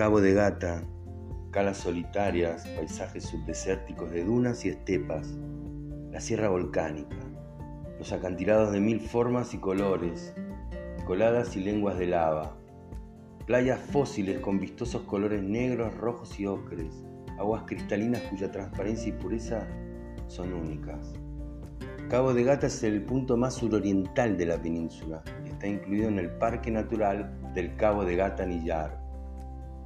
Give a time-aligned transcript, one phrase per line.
[0.00, 0.82] Cabo de Gata,
[1.50, 5.36] calas solitarias, paisajes subdesérticos de dunas y estepas,
[6.10, 7.18] la sierra volcánica,
[7.98, 10.32] los acantilados de mil formas y colores,
[11.04, 12.56] coladas y lenguas de lava,
[13.44, 17.04] playas fósiles con vistosos colores negros, rojos y ocres,
[17.38, 19.68] aguas cristalinas cuya transparencia y pureza
[20.28, 21.12] son únicas.
[22.08, 26.18] Cabo de Gata es el punto más suroriental de la península y está incluido en
[26.18, 28.99] el Parque Natural del Cabo de Gata Nillar.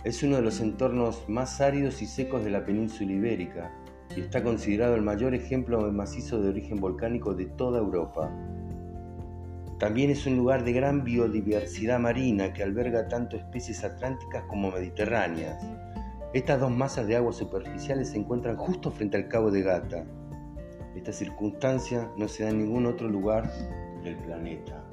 [0.04, 3.72] Es uno de los entornos más áridos y secos de la península ibérica
[4.14, 8.30] y está considerado el mayor ejemplo de macizo de origen volcánico de toda Europa.
[9.78, 15.64] También es un lugar de gran biodiversidad marina que alberga tanto especies atlánticas como mediterráneas.
[16.34, 20.04] Estas dos masas de aguas superficiales se encuentran justo frente al Cabo de Gata.
[20.94, 23.50] Esta circunstancia no se da en ningún otro lugar
[24.02, 24.84] del planeta.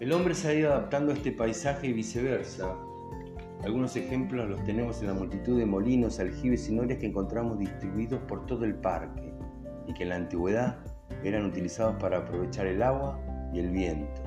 [0.00, 2.76] El hombre se ha ido adaptando a este paisaje y viceversa,
[3.64, 8.20] algunos ejemplos los tenemos en la multitud de molinos, aljibes y norias que encontramos distribuidos
[8.22, 9.32] por todo el parque
[9.86, 10.76] y que en la antigüedad
[11.24, 13.18] eran utilizados para aprovechar el agua
[13.52, 14.22] y el viento.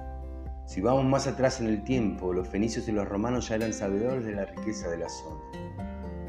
[0.65, 4.25] Si vamos más atrás en el tiempo, los fenicios y los romanos ya eran sabedores
[4.25, 5.41] de la riqueza de la zona.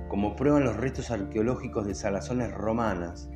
[0.09, 3.29] Como prueban los restos arqueológicos de salazones romanas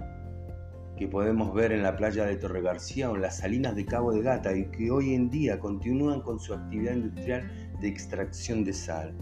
[0.97, 4.13] que podemos ver en la playa de Torre García o en las salinas de Cabo
[4.13, 8.73] de Gata y que hoy en día continúan con su actividad industrial de extracción de
[8.73, 9.15] sal.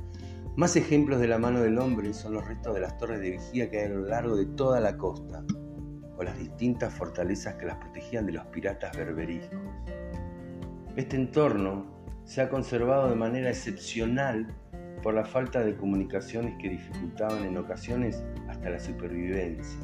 [0.55, 3.71] Más ejemplos de la mano del hombre son los restos de las torres de vigía
[3.71, 5.43] que hay a lo largo de toda la costa,
[6.19, 9.59] o las distintas fortalezas que las protegían de los piratas berberiscos.
[10.95, 11.87] Este entorno
[12.25, 14.55] se ha conservado de manera excepcional
[15.03, 19.81] por la falta de comunicaciones que dificultaban en ocasiones hasta la supervivencia.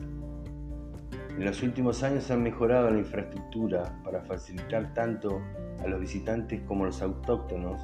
[1.31, 5.41] En los últimos años se ha mejorado la infraestructura para facilitar tanto
[5.83, 7.81] a los visitantes como a los autóctonos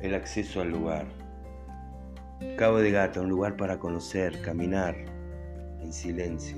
[0.00, 1.23] el acceso al lugar.
[2.58, 4.96] Cabo de Gata, un lugar para conocer, caminar
[5.80, 6.56] en silencio,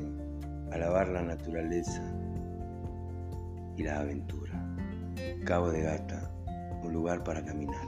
[0.72, 2.02] alabar la naturaleza
[3.76, 4.52] y la aventura.
[5.44, 6.30] Cabo de Gata,
[6.82, 7.86] un lugar para caminar.